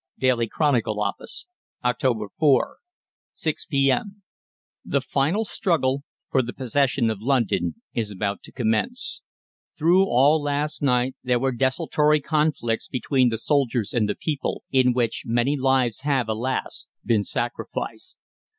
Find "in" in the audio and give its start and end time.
14.71-14.91